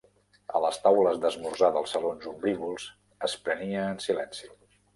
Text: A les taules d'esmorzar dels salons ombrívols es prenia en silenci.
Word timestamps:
A 0.59 0.61
les 0.61 0.79
taules 0.85 1.19
d'esmorzar 1.25 1.69
dels 1.75 1.93
salons 1.97 2.27
ombrívols 2.33 2.89
es 3.29 3.39
prenia 3.47 3.87
en 3.95 4.05
silenci. 4.11 4.53